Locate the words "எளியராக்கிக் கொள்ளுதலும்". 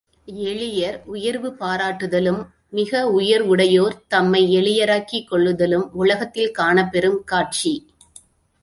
4.57-5.87